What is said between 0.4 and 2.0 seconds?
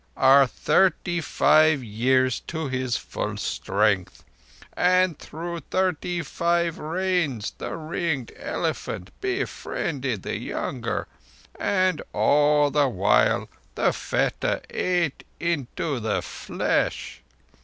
thirty five